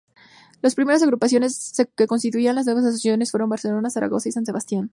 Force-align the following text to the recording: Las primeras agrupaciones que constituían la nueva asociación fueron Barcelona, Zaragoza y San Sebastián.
Las 0.63 0.73
primeras 0.73 1.03
agrupaciones 1.03 1.75
que 1.95 2.07
constituían 2.07 2.55
la 2.55 2.63
nueva 2.63 2.79
asociación 2.79 3.23
fueron 3.27 3.49
Barcelona, 3.49 3.91
Zaragoza 3.91 4.29
y 4.29 4.31
San 4.31 4.47
Sebastián. 4.47 4.89